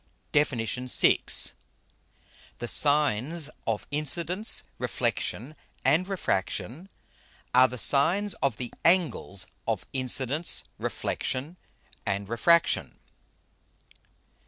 [0.31, 0.57] _DEFIN.
[0.57, 1.21] VI.
[2.59, 6.89] _The Sines of Incidence, Reflexion, and Refraction,
[7.53, 11.55] are the Sines of the Angles of Incidence, Reflexion,
[12.03, 12.97] and Refraction.